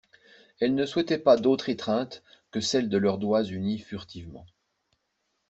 [0.59, 4.47] Elle ne souhaitait pas d'autre étreinte que celle de leurs doigts unis furtivement.